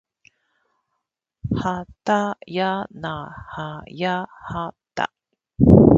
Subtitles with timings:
[1.53, 5.13] はたやなはやはた